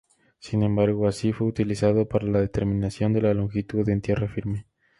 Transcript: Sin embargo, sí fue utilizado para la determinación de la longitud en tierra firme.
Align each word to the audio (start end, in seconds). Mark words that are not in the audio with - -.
Sin 0.39 0.63
embargo, 0.63 1.11
sí 1.11 1.31
fue 1.31 1.45
utilizado 1.45 2.07
para 2.09 2.25
la 2.25 2.39
determinación 2.41 3.13
de 3.13 3.21
la 3.21 3.35
longitud 3.35 3.87
en 3.87 4.01
tierra 4.01 4.27
firme. 4.27 4.65